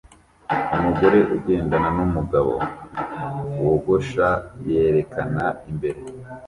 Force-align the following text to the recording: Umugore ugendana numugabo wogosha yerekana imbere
Umugore 0.75 1.19
ugendana 1.35 1.89
numugabo 1.97 2.53
wogosha 3.61 4.27
yerekana 4.67 5.43
imbere 5.69 5.99